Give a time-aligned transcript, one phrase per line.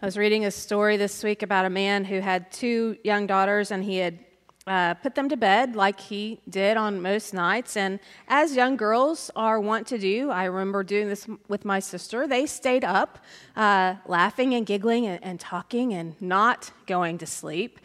[0.00, 3.70] I was reading a story this week about a man who had two young daughters
[3.70, 4.18] and he had
[4.66, 7.76] uh, put them to bed like he did on most nights.
[7.76, 7.98] And
[8.28, 12.46] as young girls are wont to do, I remember doing this with my sister, they
[12.46, 13.18] stayed up
[13.56, 17.80] uh, laughing and giggling and, and talking and not going to sleep.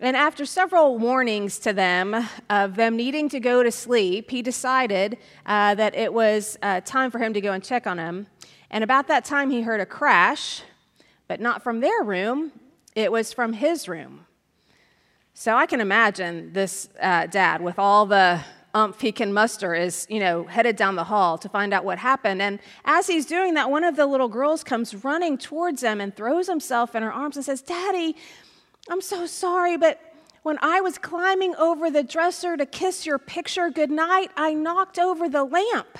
[0.00, 5.18] And after several warnings to them of them needing to go to sleep, he decided
[5.46, 8.26] uh, that it was uh, time for him to go and check on them.
[8.70, 10.62] And about that time, he heard a crash
[11.28, 12.52] but not from their room,
[12.94, 14.26] it was from his room.
[15.34, 18.40] So I can imagine this uh, dad with all the
[18.74, 21.98] umph he can muster is, you know, headed down the hall to find out what
[21.98, 22.42] happened.
[22.42, 26.14] And as he's doing that, one of the little girls comes running towards him and
[26.14, 28.16] throws himself in her arms and says, Daddy,
[28.90, 30.00] I'm so sorry, but
[30.42, 35.28] when I was climbing over the dresser to kiss your picture goodnight, I knocked over
[35.28, 35.98] the lamp.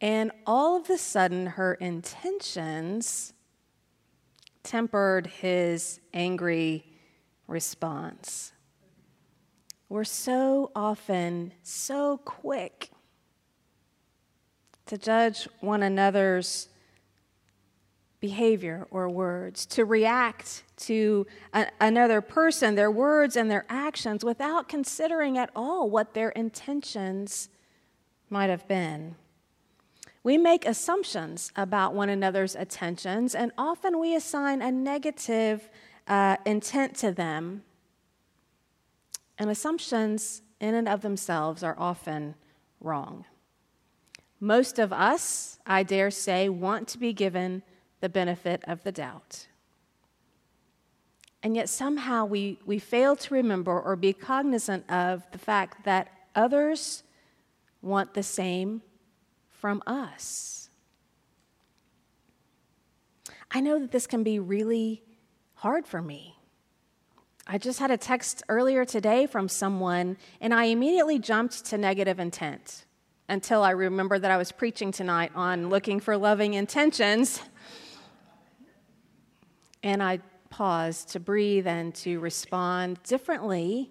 [0.00, 3.32] And all of a sudden, her intentions
[4.62, 6.84] tempered his angry
[7.46, 8.52] response.
[9.88, 12.90] We're so often so quick
[14.86, 16.68] to judge one another's
[18.20, 24.68] behavior or words, to react to a, another person, their words and their actions, without
[24.68, 27.48] considering at all what their intentions
[28.28, 29.14] might have been.
[30.22, 35.68] We make assumptions about one another's attentions, and often we assign a negative
[36.06, 37.62] uh, intent to them.
[39.38, 42.34] And assumptions, in and of themselves, are often
[42.80, 43.24] wrong.
[44.40, 47.62] Most of us, I dare say, want to be given
[48.00, 49.46] the benefit of the doubt.
[51.42, 56.08] And yet, somehow, we, we fail to remember or be cognizant of the fact that
[56.34, 57.04] others
[57.80, 58.82] want the same
[59.60, 60.70] from us.
[63.50, 65.02] I know that this can be really
[65.54, 66.36] hard for me.
[67.46, 72.20] I just had a text earlier today from someone, and I immediately jumped to negative
[72.20, 72.84] intent
[73.28, 77.40] until I remembered that I was preaching tonight on looking for loving intentions.
[79.82, 80.20] And I
[80.50, 83.90] paused to breathe and to respond differently.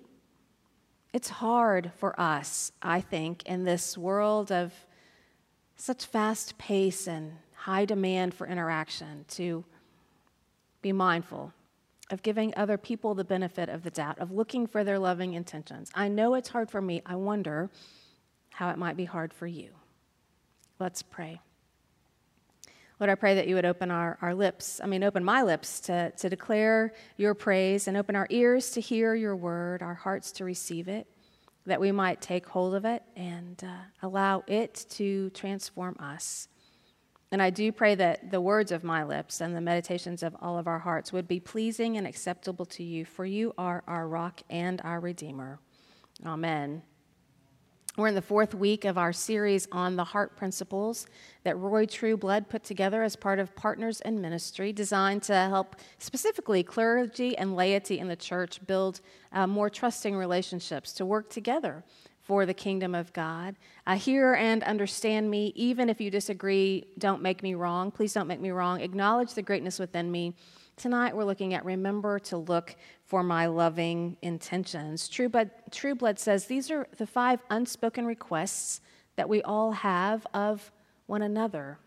[1.14, 4.74] It's hard for us, I think, in this world of
[5.78, 9.64] such fast pace and high demand for interaction to
[10.82, 11.54] be mindful
[12.10, 15.92] of giving other people the benefit of the doubt, of looking for their loving intentions.
[15.94, 17.02] I know it's hard for me.
[17.06, 17.70] I wonder
[18.52, 19.70] how it might be hard for you.
[20.80, 21.42] Let's pray.
[23.00, 25.80] Lord, I pray that you would open our, our lips, I mean, open my lips
[25.82, 30.32] to, to declare your praise and open our ears to hear your word, our hearts
[30.34, 31.06] to receive it
[31.68, 36.48] that we might take hold of it and uh, allow it to transform us.
[37.32, 40.58] And I do pray that the words of my lips and the meditations of all
[40.58, 44.42] of our hearts would be pleasing and acceptable to you, for you are our rock
[44.50, 45.60] and our Redeemer.
[46.26, 46.84] Amen.
[47.98, 51.08] We're in the fourth week of our series on the heart principles
[51.44, 56.62] that Roy Trueblood put together as part of Partners in Ministry, designed to help specifically
[56.62, 61.84] clergy and laity in the church build uh, more trusting relationships to work together
[62.22, 63.56] for the kingdom of God.
[63.88, 67.90] Uh, hear and understand me, even if you disagree, don't make me wrong.
[67.90, 68.80] Please don't make me wrong.
[68.80, 70.36] Acknowledge the greatness within me.
[70.78, 75.10] Tonight we're looking at remember to look for my loving intentions.
[75.10, 78.82] Trueblood, True Blood says these are the five unspoken requests
[79.16, 80.72] that we all have of
[81.08, 81.80] one another.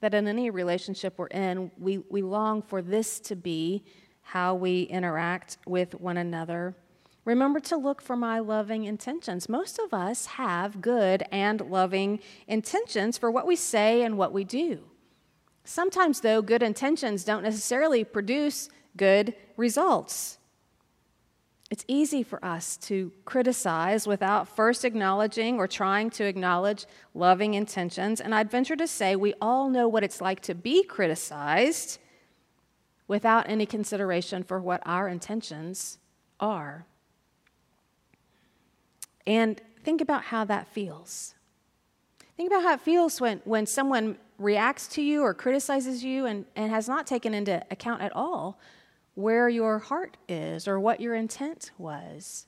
[0.00, 3.82] That in any relationship we're in, we, we long for this to be
[4.22, 6.76] how we interact with one another.
[7.24, 9.48] Remember to look for my loving intentions.
[9.48, 14.44] Most of us have good and loving intentions for what we say and what we
[14.44, 14.87] do.
[15.68, 20.38] Sometimes, though, good intentions don't necessarily produce good results.
[21.70, 28.18] It's easy for us to criticize without first acknowledging or trying to acknowledge loving intentions.
[28.18, 31.98] And I'd venture to say we all know what it's like to be criticized
[33.06, 35.98] without any consideration for what our intentions
[36.40, 36.86] are.
[39.26, 41.34] And think about how that feels.
[42.38, 46.44] Think about how it feels when, when someone reacts to you or criticizes you and,
[46.56, 48.58] and has not taken into account at all
[49.14, 52.46] where your heart is or what your intent was.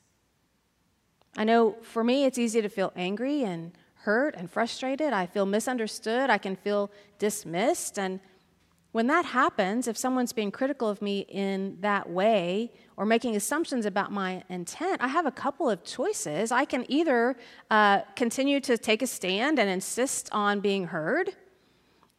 [1.37, 5.12] I know for me, it's easy to feel angry and hurt and frustrated.
[5.12, 6.31] I feel misunderstood.
[6.31, 7.98] I can feel dismissed.
[7.98, 8.20] And
[8.93, 13.86] when that happens, if someone's being critical of me in that way or making assumptions
[13.86, 16.50] about my intent, I have a couple of choices.
[16.50, 17.36] I can either
[17.70, 21.36] uh, continue to take a stand and insist on being heard,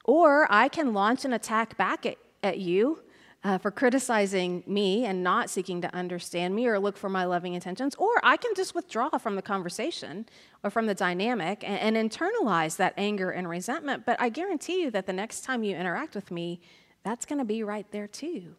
[0.03, 3.01] Or I can launch an attack back at, at you
[3.43, 7.53] uh, for criticizing me and not seeking to understand me or look for my loving
[7.53, 7.95] intentions.
[7.95, 10.27] Or I can just withdraw from the conversation
[10.63, 14.05] or from the dynamic and, and internalize that anger and resentment.
[14.05, 16.61] But I guarantee you that the next time you interact with me,
[17.03, 18.55] that's going to be right there too,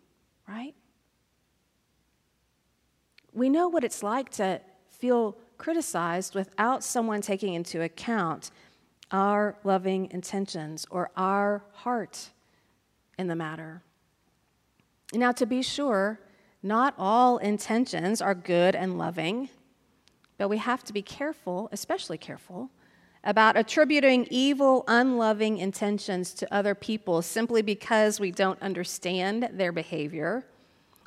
[0.48, 0.74] right?
[3.32, 8.50] We know what it's like to feel criticized without someone taking into account
[9.12, 12.30] our loving intentions or our heart
[13.18, 13.82] in the matter.
[15.12, 16.18] Now, to be sure,
[16.62, 19.50] not all intentions are good and loving,
[20.38, 22.70] but we have to be careful, especially careful,
[23.22, 30.44] about attributing evil, unloving intentions to other people simply because we don't understand their behavior,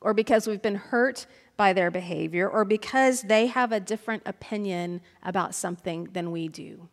[0.01, 1.25] or because we've been hurt
[1.58, 6.88] by their behavior, or because they have a different opinion about something than we do.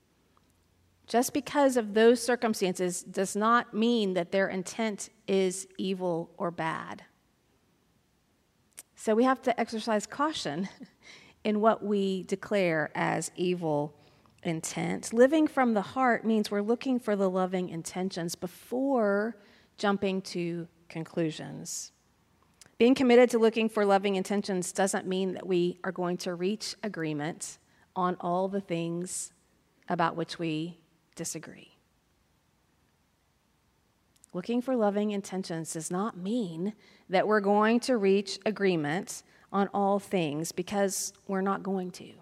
[1.13, 7.05] Just because of those circumstances does not mean that their intent is evil or bad.
[8.95, 10.71] So we have to exercise caution
[11.45, 13.95] in what we declare as evil
[14.43, 15.13] intent.
[15.13, 19.37] Living from the heart means we're looking for the loving intentions before
[19.77, 21.93] jumping to conclusions.
[22.79, 26.75] Being committed to looking for loving intentions doesn't mean that we are going to reach
[26.83, 27.59] agreement
[27.95, 29.35] on all the things
[29.91, 30.79] about which we
[31.15, 31.77] disagree.
[34.35, 36.73] Looking for loving intentions does not mean
[37.11, 39.23] that we're going to reach agreement
[39.53, 42.13] on all things because we're not going to.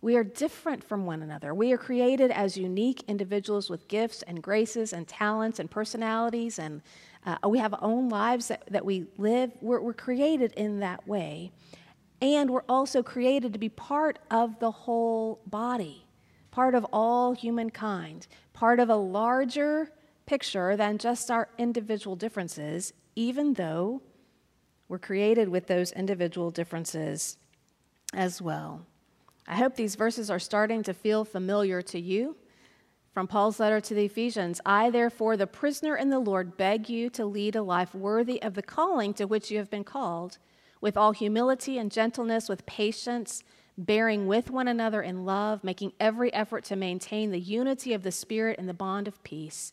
[0.00, 1.54] We are different from one another.
[1.54, 6.82] We are created as unique individuals with gifts and graces and talents and personalities, and
[7.24, 9.52] uh, we have our own lives that, that we live.
[9.60, 11.52] We're, we're created in that way.
[12.20, 16.06] And we're also created to be part of the whole body
[16.52, 19.90] part of all humankind, part of a larger
[20.26, 24.00] picture than just our individual differences, even though
[24.86, 27.38] we're created with those individual differences
[28.14, 28.86] as well.
[29.48, 32.36] I hope these verses are starting to feel familiar to you.
[33.12, 37.10] From Paul's letter to the Ephesians, I, therefore, the prisoner in the Lord, beg you
[37.10, 40.38] to lead a life worthy of the calling to which you have been called,
[40.80, 43.42] with all humility and gentleness, with patience
[43.78, 48.12] bearing with one another in love, making every effort to maintain the unity of the
[48.12, 49.72] Spirit and the bond of peace.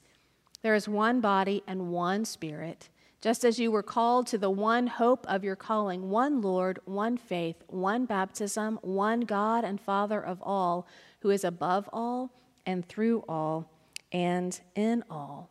[0.61, 2.89] There is one body and one Spirit,
[3.21, 7.17] just as you were called to the one hope of your calling, one Lord, one
[7.17, 10.87] faith, one baptism, one God and Father of all,
[11.19, 12.31] who is above all
[12.65, 13.69] and through all
[14.11, 15.49] and in all.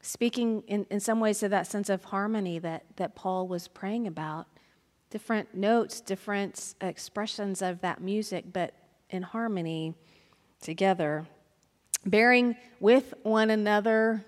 [0.00, 4.08] Speaking in, in some ways to that sense of harmony that, that Paul was praying
[4.08, 4.48] about
[5.12, 8.72] different notes, different expressions of that music, but
[9.10, 9.94] in harmony
[10.62, 11.26] together.
[12.06, 14.24] Bearing with one another,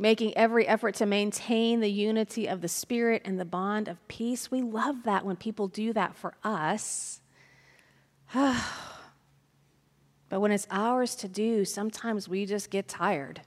[0.00, 4.50] making every effort to maintain the unity of the Spirit and the bond of peace.
[4.50, 7.20] We love that when people do that for us.
[8.34, 8.58] but
[10.28, 13.40] when it's ours to do, sometimes we just get tired,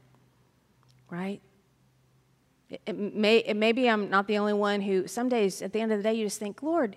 [1.10, 1.42] right?
[2.86, 5.92] It may, it maybe I'm not the only one who, some days at the end
[5.92, 6.96] of the day, you just think, Lord,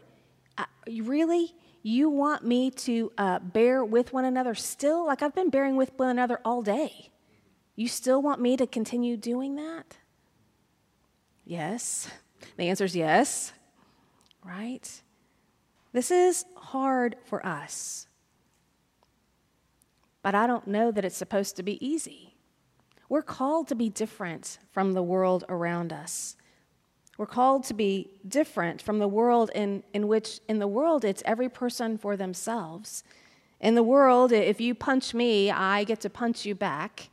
[0.56, 0.66] I,
[1.02, 1.54] really?
[1.82, 5.06] You want me to uh, bear with one another still?
[5.06, 7.10] Like I've been bearing with one another all day.
[7.76, 9.96] You still want me to continue doing that?
[11.44, 12.10] Yes.
[12.56, 13.52] The answer is yes,
[14.44, 15.02] right?
[15.92, 18.08] This is hard for us.
[20.22, 22.27] But I don't know that it's supposed to be easy.
[23.08, 26.36] We're called to be different from the world around us.
[27.16, 31.22] We're called to be different from the world in, in which, in the world, it's
[31.26, 33.02] every person for themselves.
[33.60, 37.08] In the world, if you punch me, I get to punch you back.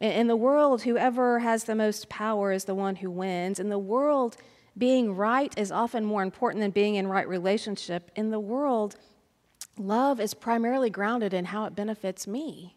[0.00, 3.60] In the world, whoever has the most power is the one who wins.
[3.60, 4.36] In the world,
[4.76, 8.10] being right is often more important than being in right relationship.
[8.16, 8.96] In the world,
[9.78, 12.76] love is primarily grounded in how it benefits me.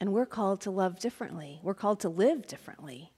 [0.00, 1.60] And we're called to love differently.
[1.62, 3.10] We're called to live differently.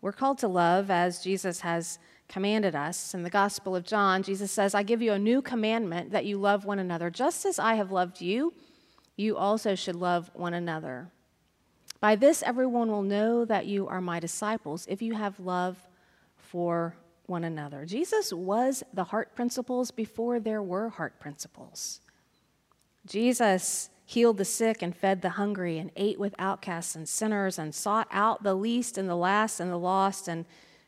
[0.00, 3.14] We're called to love as Jesus has commanded us.
[3.14, 6.38] In the Gospel of John, Jesus says, I give you a new commandment that you
[6.38, 7.10] love one another.
[7.10, 8.54] Just as I have loved you,
[9.16, 11.10] you also should love one another.
[12.00, 15.76] By this, everyone will know that you are my disciples if you have love
[16.36, 16.96] for
[17.26, 17.84] one another.
[17.84, 22.00] Jesus was the heart principles before there were heart principles.
[23.06, 27.74] Jesus healed the sick and fed the hungry and ate with outcasts and sinners and
[27.74, 30.46] sought out the least and the last and the lost and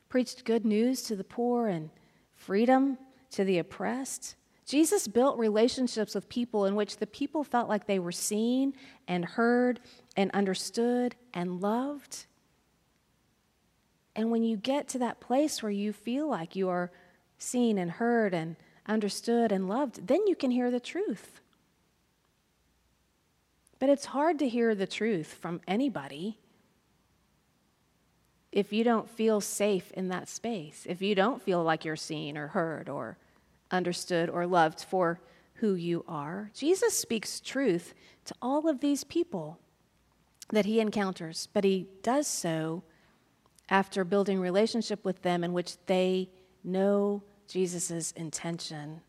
[0.08, 1.90] preached good news to the poor and
[2.36, 2.96] freedom
[3.30, 4.36] to the oppressed.
[4.64, 8.72] Jesus built relationships with people in which the people felt like they were seen
[9.08, 9.80] and heard
[10.16, 12.26] and understood and loved.
[14.14, 16.92] And when you get to that place where you feel like you are
[17.38, 18.56] seen and heard and
[18.86, 21.40] understood and loved, then you can hear the truth.
[23.78, 26.38] But it's hard to hear the truth from anybody
[28.50, 32.36] if you don't feel safe in that space, if you don't feel like you're seen
[32.36, 33.18] or heard or
[33.70, 35.20] understood or loved for
[35.54, 36.50] who you are.
[36.54, 37.94] Jesus speaks truth
[38.24, 39.58] to all of these people
[40.50, 42.82] that he encounters, but he does so
[43.68, 46.30] after building relationship with them in which they
[46.64, 49.02] know Jesus' intention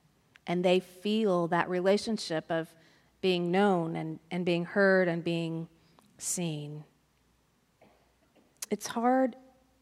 [0.48, 2.74] and they feel that relationship of
[3.22, 5.68] being known and, and being heard and being
[6.18, 6.84] seen.
[8.70, 9.36] It's hard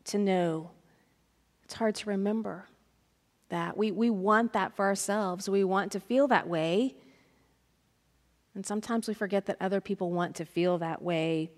[0.05, 0.71] to know,
[1.63, 2.65] it's hard to remember
[3.49, 3.77] that.
[3.77, 5.49] We, we want that for ourselves.
[5.49, 6.95] We want to feel that way.
[8.55, 11.51] And sometimes we forget that other people want to feel that way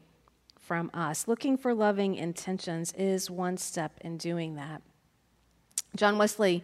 [0.60, 1.28] from us.
[1.28, 4.82] Looking for loving intentions is one step in doing that.
[5.96, 6.64] John Wesley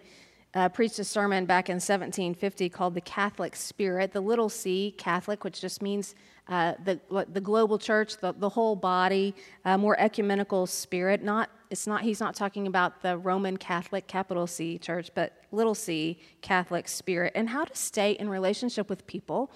[0.55, 5.43] uh, preached a sermon back in 1750 called The Catholic Spirit, the little c, Catholic,
[5.43, 6.15] which just means
[6.47, 6.99] uh, the,
[7.31, 9.35] the global church, the, the whole body,
[9.65, 11.21] uh, more ecumenical spirit.
[11.21, 15.75] Not, it's not, he's not talking about the Roman Catholic, capital C church, but little
[15.75, 19.51] c, Catholic spirit, and how to stay in relationship with people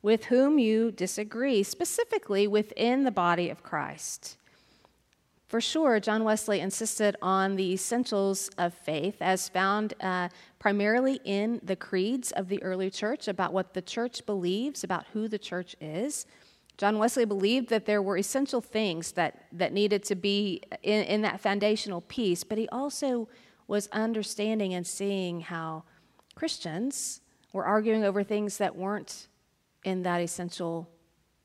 [0.00, 4.36] with whom you disagree, specifically within the body of Christ.
[5.48, 10.28] For sure, John Wesley insisted on the essentials of faith as found uh,
[10.58, 15.26] primarily in the creeds of the early church about what the church believes, about who
[15.26, 16.26] the church is.
[16.76, 21.22] John Wesley believed that there were essential things that, that needed to be in, in
[21.22, 23.26] that foundational piece, but he also
[23.66, 25.82] was understanding and seeing how
[26.34, 27.22] Christians
[27.54, 29.28] were arguing over things that weren't
[29.82, 30.90] in that essential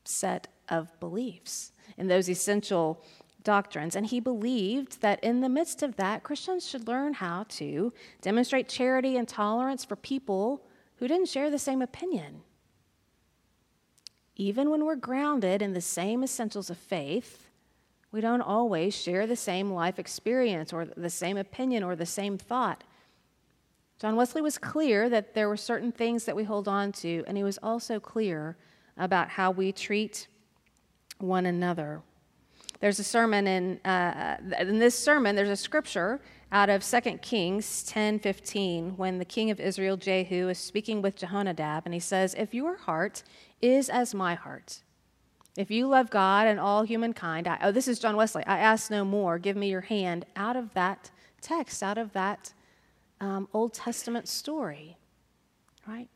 [0.04, 3.02] set of beliefs, in those essential
[3.44, 3.94] doctrines.
[3.94, 8.68] And he believed that in the midst of that, Christians should learn how to demonstrate
[8.68, 10.64] charity and tolerance for people
[10.96, 12.42] who didn't share the same opinion.
[14.36, 17.46] Even when we're grounded in the same essentials of faith,
[18.10, 22.38] we don't always share the same life experience or the same opinion or the same
[22.38, 22.82] thought.
[24.00, 27.36] John Wesley was clear that there were certain things that we hold on to, and
[27.36, 28.56] he was also clear
[28.96, 30.26] about how we treat
[31.18, 32.02] one another.
[32.84, 36.20] There's a sermon in, uh, in this sermon, there's a scripture
[36.52, 41.16] out of 2 Kings 10 15 when the king of Israel, Jehu, is speaking with
[41.16, 43.22] Jehonadab, and he says, If your heart
[43.62, 44.82] is as my heart,
[45.56, 48.90] if you love God and all humankind, I, oh, this is John Wesley, I ask
[48.90, 51.10] no more, give me your hand out of that
[51.40, 52.52] text, out of that
[53.18, 54.98] um, Old Testament story,
[55.88, 56.10] right?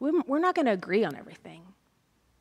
[0.00, 1.62] We're not going to agree on everything.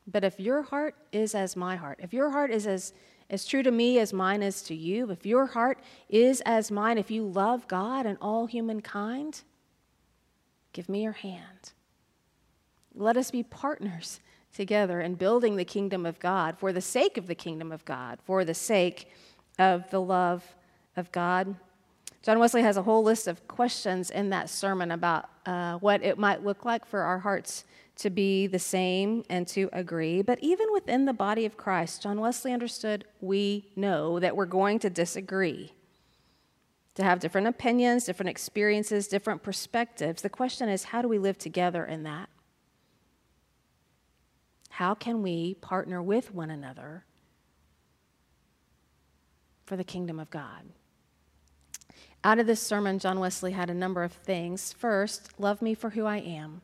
[0.07, 2.93] But if your heart is as my heart, if your heart is as,
[3.31, 6.97] as true to me as mine is to you, if your heart is as mine,
[6.97, 9.41] if you love God and all humankind,
[10.73, 11.71] give me your hand.
[12.93, 14.19] Let us be partners
[14.53, 18.19] together in building the kingdom of God for the sake of the kingdom of God,
[18.25, 19.09] for the sake
[19.57, 20.43] of the love
[20.97, 21.55] of God.
[22.23, 26.17] John Wesley has a whole list of questions in that sermon about uh, what it
[26.17, 27.63] might look like for our hearts
[28.01, 30.21] to be the same and to agree.
[30.21, 34.79] But even within the body of Christ, John Wesley understood we know that we're going
[34.79, 35.73] to disagree,
[36.95, 40.21] to have different opinions, different experiences, different perspectives.
[40.21, 42.29] The question is how do we live together in that?
[44.69, 47.05] How can we partner with one another
[49.65, 50.63] for the kingdom of God?
[52.23, 54.73] Out of this sermon, John Wesley had a number of things.
[54.73, 56.61] First, love me for who I am.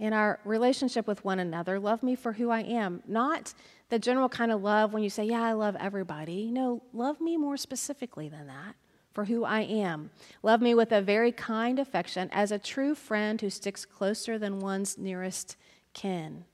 [0.00, 3.02] In our relationship with one another, love me for who I am.
[3.06, 3.52] Not
[3.88, 6.50] the general kind of love when you say, Yeah, I love everybody.
[6.50, 8.76] No, love me more specifically than that
[9.12, 10.10] for who I am.
[10.42, 14.60] Love me with a very kind affection as a true friend who sticks closer than
[14.60, 15.56] one's nearest
[15.92, 16.44] kin.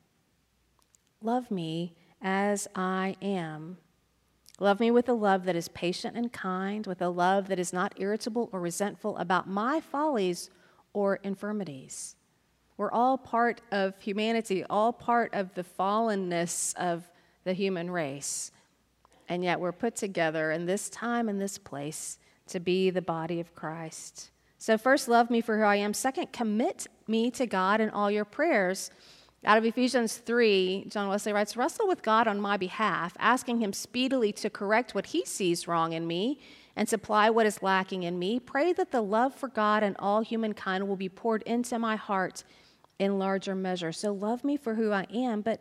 [1.21, 3.77] Love me as I am.
[4.61, 7.73] Love me with a love that is patient and kind, with a love that is
[7.73, 10.49] not irritable or resentful about my follies
[10.93, 12.15] or infirmities.
[12.77, 17.09] We're all part of humanity, all part of the fallenness of
[17.45, 18.51] the human race.
[19.29, 23.41] And yet we're put together in this time and this place to be the body
[23.41, 24.31] of Christ.
[24.59, 25.95] So, first, love me for who I am.
[25.95, 28.91] Second, commit me to God in all your prayers.
[29.45, 33.75] Out of Ephesians 3, John Wesley writes, Wrestle with God on my behalf, asking him
[33.75, 36.41] speedily to correct what he sees wrong in me
[36.77, 38.41] and supply what is lacking in me.
[38.41, 42.43] Pray that the love for God and all humankind will be poured into my heart
[42.99, 43.93] in larger measure.
[43.93, 45.61] So love me for who I am, but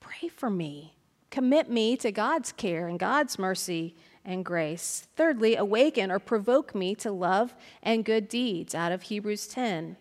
[0.00, 0.96] pray for me.
[1.30, 5.06] Commit me to God's care and God's mercy and grace.
[5.16, 9.96] Thirdly, awaken or provoke me to love and good deeds out of Hebrews 10.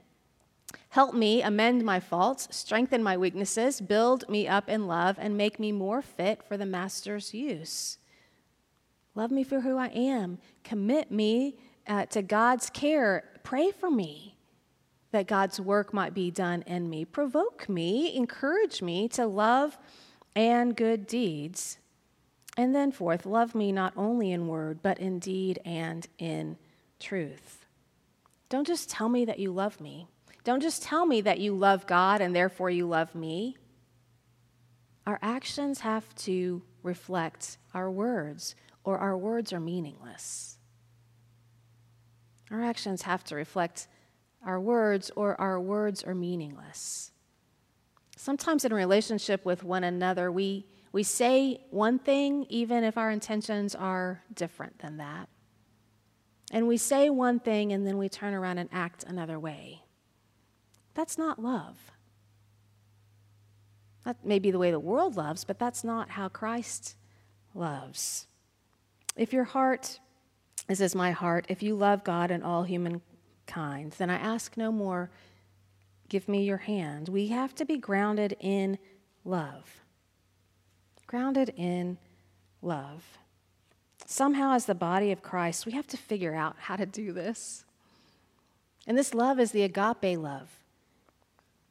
[0.89, 5.59] Help me amend my faults, strengthen my weaknesses, build me up in love, and make
[5.59, 7.97] me more fit for the Master's use.
[9.15, 10.37] Love me for who I am.
[10.63, 11.55] Commit me
[11.87, 13.23] uh, to God's care.
[13.43, 14.30] Pray for me
[15.11, 17.05] that God's work might be done in me.
[17.05, 19.77] Provoke me, encourage me to love
[20.35, 21.77] and good deeds.
[22.57, 26.57] And then, fourth, love me not only in word, but in deed and in
[26.99, 27.65] truth.
[28.49, 30.07] Don't just tell me that you love me.
[30.43, 33.55] Don't just tell me that you love God and therefore you love me.
[35.05, 40.57] Our actions have to reflect our words, or our words are meaningless.
[42.49, 43.87] Our actions have to reflect
[44.45, 47.11] our words, or our words are meaningless.
[48.17, 53.75] Sometimes in relationship with one another, we, we say one thing even if our intentions
[53.75, 55.29] are different than that.
[56.51, 59.83] And we say one thing and then we turn around and act another way.
[60.93, 61.77] That's not love.
[64.05, 66.95] That may be the way the world loves, but that's not how Christ
[67.53, 68.27] loves.
[69.15, 69.99] If your heart
[70.67, 72.63] is as my heart, if you love God and all
[73.47, 75.09] humankind, then I ask no more,
[76.09, 77.09] give me your hand.
[77.09, 78.77] We have to be grounded in
[79.23, 79.81] love.
[81.07, 81.97] Grounded in
[82.61, 83.17] love.
[84.05, 87.65] Somehow, as the body of Christ, we have to figure out how to do this.
[88.87, 90.49] And this love is the agape love.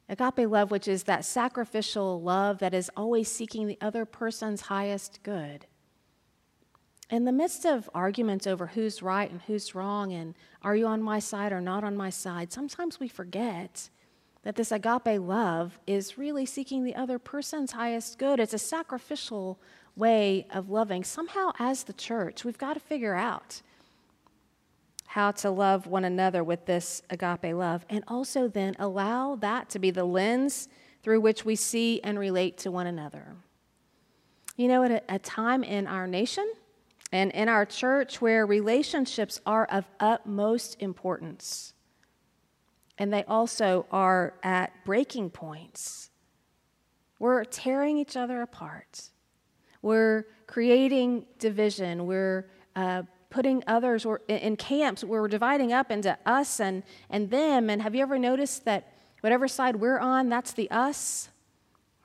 [0.09, 5.19] Agape love, which is that sacrificial love that is always seeking the other person's highest
[5.23, 5.65] good
[7.11, 11.03] in the midst of arguments over who's right and who's wrong and are you on
[11.03, 13.89] my side or not on my side, sometimes we forget
[14.43, 18.39] that this agape love is really seeking the other person's highest good.
[18.39, 19.59] It's a sacrificial
[19.95, 21.03] way of loving.
[21.03, 23.61] Somehow, as the church, we've got to figure out
[25.07, 29.77] how to love one another with this agape love and also then allow that to
[29.77, 30.69] be the lens
[31.03, 33.35] through which we see and relate to one another.
[34.55, 36.49] You know, at a, a time in our nation,
[37.11, 41.73] and in our church where relationships are of utmost importance.
[42.97, 46.09] And they also are at breaking points.
[47.19, 49.09] We're tearing each other apart.
[49.81, 52.05] We're creating division.
[52.05, 55.03] We're uh, putting others in camps.
[55.03, 57.69] We're dividing up into us and, and them.
[57.69, 61.29] And have you ever noticed that whatever side we're on, that's the us,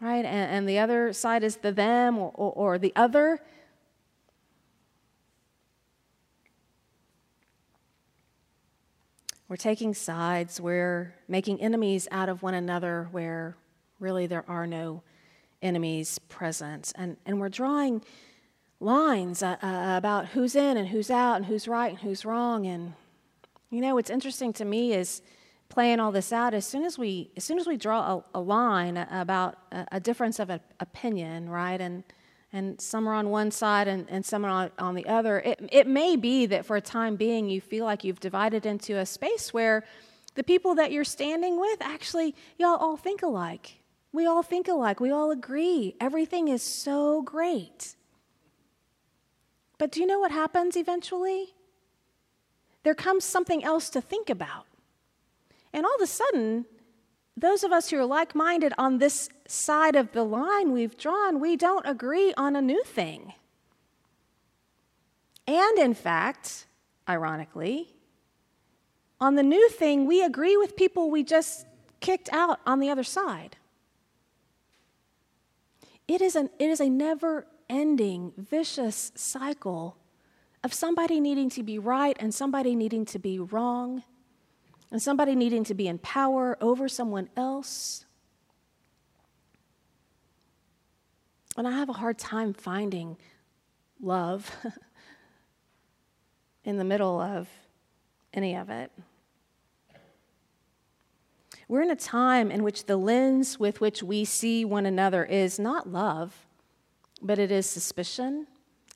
[0.01, 0.25] right?
[0.25, 3.41] And, and the other side is the them or, or, or the other.
[9.49, 10.61] We're taking sides.
[10.61, 13.57] We're making enemies out of one another where
[14.01, 15.03] really there are no
[15.63, 16.93] enemies present.
[16.97, 18.03] And, and we're drawing
[18.81, 22.67] lines uh, uh, about who's in and who's out and who's right and who's wrong.
[22.67, 22.95] And,
[23.71, 25.23] you know, what's interesting to me is
[25.69, 28.41] playing all this out as soon as we as soon as we draw a, a
[28.41, 32.05] line about a, a difference of opinion right and
[32.53, 35.41] and some are on one side and, and some are on, on the other.
[35.41, 38.97] It, it may be that for a time being you feel like you've divided into
[38.97, 39.85] a space where
[40.35, 43.81] the people that you're standing with actually, y'all all think alike.
[44.13, 45.01] We all think alike.
[45.01, 45.97] We all agree.
[46.01, 47.97] Everything is so great.
[49.79, 51.55] But do you know what happens eventually?
[52.83, 54.67] There comes something else to think about.
[55.73, 56.65] And all of a sudden,
[57.37, 61.41] those of us who are like minded on this side of the line we've drawn,
[61.41, 63.33] we don't agree on a new thing.
[65.47, 66.67] And in fact,
[67.09, 67.95] ironically,
[69.21, 71.67] on the new thing, we agree with people we just
[72.01, 73.57] kicked out on the other side.
[76.09, 79.97] It is, an, it is a never ending, vicious cycle
[80.63, 84.03] of somebody needing to be right and somebody needing to be wrong
[84.91, 88.06] and somebody needing to be in power over someone else.
[91.57, 93.17] And I have a hard time finding
[94.01, 94.55] love
[96.65, 97.49] in the middle of
[98.35, 98.93] any of it.
[101.69, 105.59] We're in a time in which the lens with which we see one another is
[105.59, 106.47] not love,
[107.23, 108.47] but it is suspicion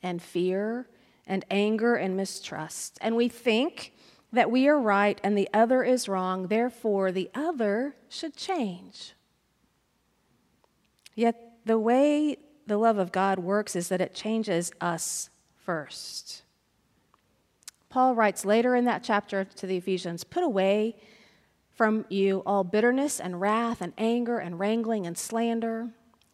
[0.02, 0.86] and fear
[1.26, 2.98] and anger and mistrust.
[3.00, 3.92] And we think
[4.32, 9.14] that we are right and the other is wrong, therefore the other should change.
[11.16, 12.36] Yet the way
[12.70, 16.42] the love of God works is that it changes us first.
[17.88, 20.94] Paul writes later in that chapter to the Ephesians Put away
[21.72, 25.88] from you all bitterness and wrath and anger and wrangling and slander,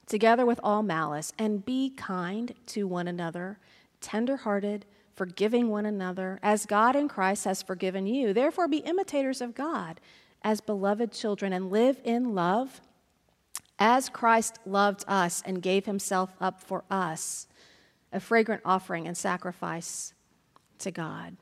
[0.06, 3.58] together with all malice, and be kind to one another,
[4.02, 8.34] tenderhearted, forgiving one another, as God in Christ has forgiven you.
[8.34, 10.00] Therefore, be imitators of God
[10.42, 12.82] as beloved children and live in love
[13.78, 17.46] as Christ loved us and gave himself up for us,
[18.12, 20.14] a fragrant offering and sacrifice
[20.78, 21.36] to God.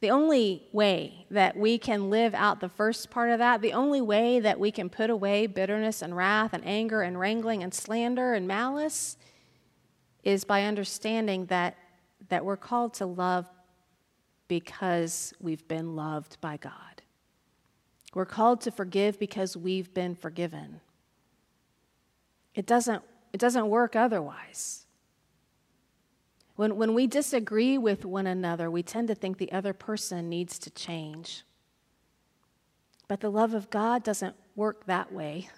[0.00, 4.00] The only way that we can live out the first part of that, the only
[4.00, 8.34] way that we can put away bitterness and wrath and anger and wrangling and slander
[8.34, 9.16] and malice
[10.24, 11.76] is by understanding that,
[12.30, 13.48] that we're called to love
[14.48, 17.02] because we've been loved by God.
[18.12, 20.80] We're called to forgive because we've been forgiven.
[22.54, 24.86] It doesn't, it doesn't work otherwise.
[26.56, 30.58] When, when we disagree with one another, we tend to think the other person needs
[30.60, 31.44] to change.
[33.08, 35.48] But the love of God doesn't work that way.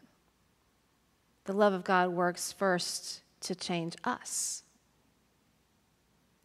[1.44, 4.62] The love of God works first to change us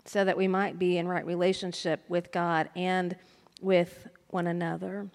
[0.06, 3.16] so that we might be in right relationship with God and
[3.62, 5.08] with one another.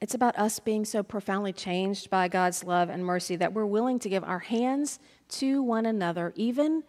[0.00, 3.98] It's about us being so profoundly changed by God's love and mercy that we're willing
[4.00, 6.84] to give our hands to one another, even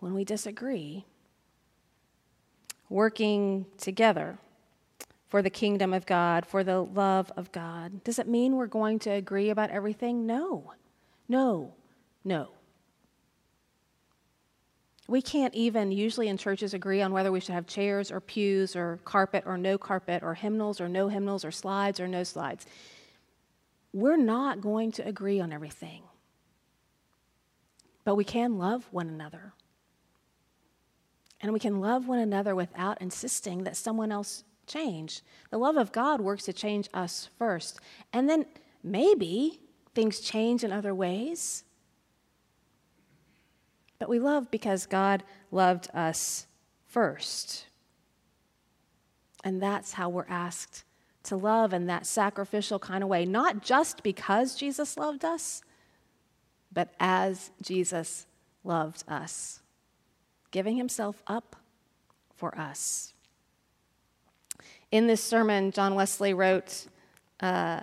[0.00, 1.06] when we disagree.
[2.90, 4.38] Working together
[5.26, 8.04] for the kingdom of God, for the love of God.
[8.04, 10.26] Does it mean we're going to agree about everything?
[10.26, 10.74] No.
[11.28, 11.72] No.
[12.24, 12.50] No.
[15.06, 18.74] We can't even usually in churches agree on whether we should have chairs or pews
[18.74, 22.66] or carpet or no carpet or hymnals or no hymnals or slides or no slides.
[23.92, 26.02] We're not going to agree on everything.
[28.04, 29.52] But we can love one another.
[31.40, 35.22] And we can love one another without insisting that someone else change.
[35.50, 37.80] The love of God works to change us first.
[38.12, 38.46] And then
[38.82, 39.60] maybe
[39.94, 41.64] things change in other ways.
[44.08, 46.46] We love because God loved us
[46.86, 47.66] first.
[49.42, 50.84] And that's how we're asked
[51.24, 55.62] to love in that sacrificial kind of way, not just because Jesus loved us,
[56.72, 58.26] but as Jesus
[58.62, 59.60] loved us,
[60.50, 61.56] giving himself up
[62.34, 63.14] for us.
[64.90, 66.86] In this sermon, John Wesley wrote,
[67.40, 67.80] uh,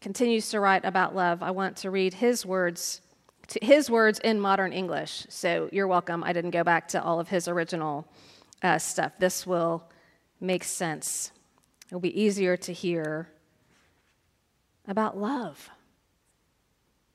[0.00, 1.42] continues to write about love.
[1.42, 3.00] I want to read his words
[3.60, 5.26] his words in modern English.
[5.28, 6.24] So you're welcome.
[6.24, 8.06] I didn't go back to all of his original
[8.62, 9.12] uh, stuff.
[9.18, 9.84] This will
[10.40, 11.32] make sense.
[11.86, 13.28] It'll be easier to hear
[14.86, 15.70] about love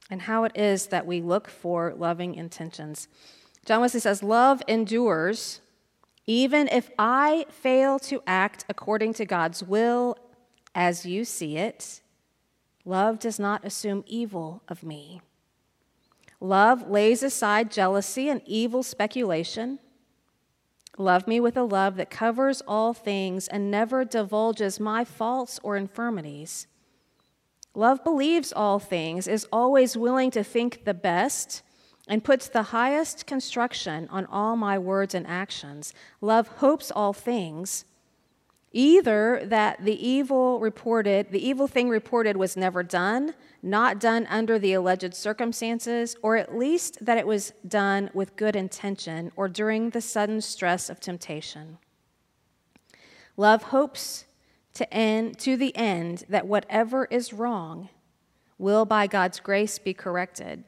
[0.09, 3.07] and how it is that we look for loving intentions.
[3.65, 5.61] John Wesley says, Love endures
[6.25, 10.17] even if I fail to act according to God's will
[10.75, 12.01] as you see it.
[12.85, 15.21] Love does not assume evil of me.
[16.39, 19.79] Love lays aside jealousy and evil speculation.
[20.97, 25.75] Love me with a love that covers all things and never divulges my faults or
[25.75, 26.67] infirmities.
[27.75, 31.61] Love believes all things, is always willing to think the best,
[32.07, 35.93] and puts the highest construction on all my words and actions.
[36.21, 37.85] Love hopes all things,
[38.77, 44.59] either that the evil reported, the evil thing reported was never done, not done under
[44.59, 49.89] the alleged circumstances, or at least that it was done with good intention or during
[49.89, 51.79] the sudden stress of temptation.
[53.35, 54.25] Love hopes
[54.75, 57.89] to end to the end that whatever is wrong
[58.59, 60.63] will by God's grace be corrected,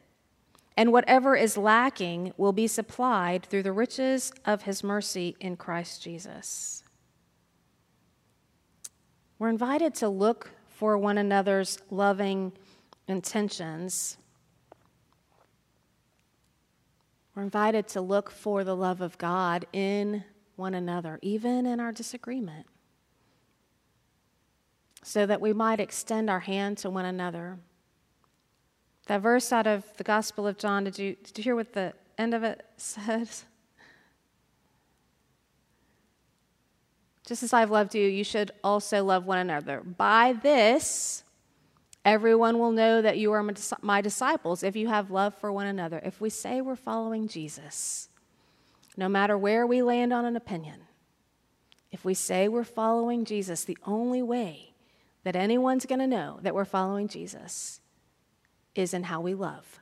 [0.76, 6.02] and whatever is lacking will be supplied through the riches of his mercy in Christ
[6.02, 6.84] Jesus.
[9.39, 12.52] We're invited to look for one another's loving
[13.08, 14.17] intentions.
[17.34, 20.25] We're invited to look for the love of God in
[20.58, 22.65] one another, even in our disagreement,
[25.04, 27.60] so that we might extend our hand to one another.
[29.08, 31.93] That verse out of the Gospel of John, did you, did you hear what the
[32.17, 33.45] end of it says?
[37.30, 39.82] Just as I've loved you, you should also love one another.
[39.82, 41.24] By this,
[42.04, 43.48] everyone will know that you are
[43.84, 46.02] my disciples if you have love for one another.
[46.04, 48.10] If we say we're following Jesus,
[48.98, 50.80] no matter where we land on an opinion,
[51.92, 54.74] if we say we're following Jesus, the only way
[55.24, 57.80] that anyone's going to know that we're following Jesus
[58.74, 59.80] is in how we love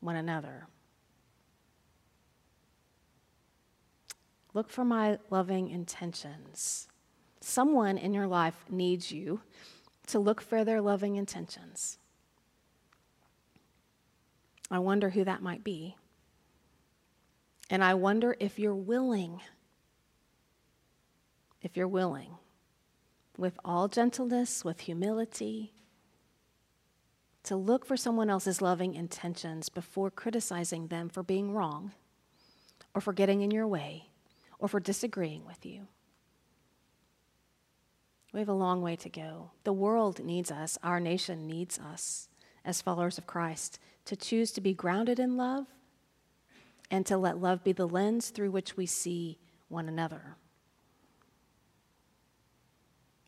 [0.00, 0.66] one another.
[4.52, 6.88] Look for my loving intentions.
[7.40, 9.40] Someone in your life needs you
[10.08, 11.98] to look for their loving intentions.
[14.70, 15.96] I wonder who that might be.
[17.70, 19.40] And I wonder if you're willing,
[21.62, 22.36] if you're willing,
[23.36, 25.72] with all gentleness, with humility,
[27.44, 31.92] to look for someone else's loving intentions before criticizing them for being wrong,
[32.94, 34.10] or for getting in your way,
[34.58, 35.86] or for disagreeing with you.
[38.32, 39.50] We have a long way to go.
[39.64, 42.28] The world needs us, our nation needs us
[42.64, 45.66] as followers of Christ to choose to be grounded in love
[46.90, 49.38] and to let love be the lens through which we see
[49.68, 50.36] one another.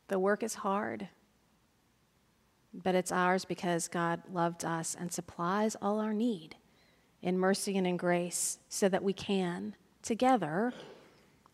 [0.09, 1.09] The work is hard,
[2.75, 6.57] but it's ours because God loved us and supplies all our need
[7.23, 10.75] in mercy and in grace so that we can, together,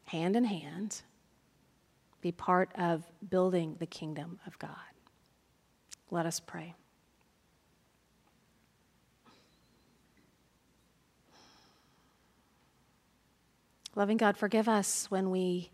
[0.06, 1.02] hand in hand,
[2.20, 4.70] be part of building the kingdom of God.
[6.10, 6.74] Let us pray.
[13.94, 15.70] Loving God, forgive us when we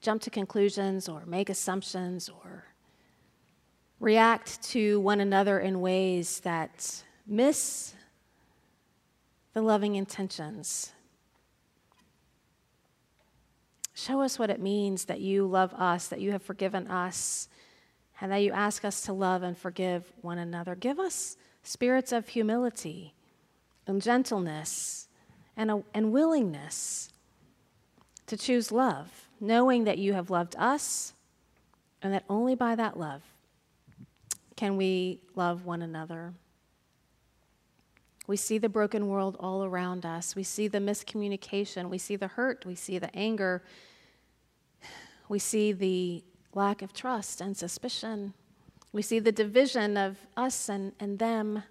[0.00, 2.64] jump to conclusions or make assumptions or
[4.00, 7.94] react to one another in ways that miss
[9.52, 10.92] the loving intentions.
[13.98, 17.48] Show us what it means that you love us, that you have forgiven us,
[18.20, 20.74] and that you ask us to love and forgive one another.
[20.74, 23.14] Give us spirits of humility
[23.86, 25.08] and gentleness
[25.56, 27.08] and, a, and willingness
[28.26, 31.14] to choose love, knowing that you have loved us
[32.02, 33.22] and that only by that love
[34.56, 36.34] can we love one another.
[38.26, 40.34] We see the broken world all around us.
[40.34, 41.88] We see the miscommunication.
[41.88, 42.66] We see the hurt.
[42.66, 43.62] We see the anger.
[45.28, 48.34] We see the lack of trust and suspicion.
[48.92, 51.62] We see the division of us and, and them.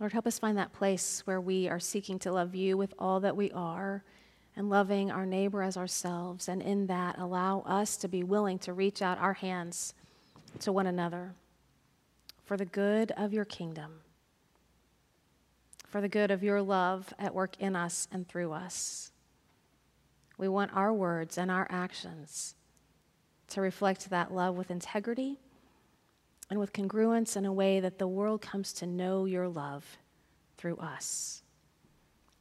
[0.00, 3.20] Lord, help us find that place where we are seeking to love you with all
[3.20, 4.02] that we are
[4.56, 6.48] and loving our neighbor as ourselves.
[6.48, 9.94] And in that, allow us to be willing to reach out our hands
[10.60, 11.34] to one another
[12.48, 14.00] for the good of your kingdom,
[15.86, 19.12] for the good of your love at work in us and through us.
[20.38, 22.54] We want our words and our actions
[23.48, 25.38] to reflect that love with integrity
[26.48, 29.98] and with congruence in a way that the world comes to know your love
[30.56, 31.42] through us.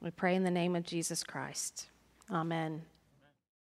[0.01, 1.87] We pray in the name of Jesus Christ.
[2.31, 2.83] Amen.